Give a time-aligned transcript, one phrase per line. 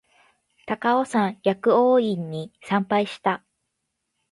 [0.03, 0.09] 高尾山
[1.43, 3.43] 薬王院に参拝した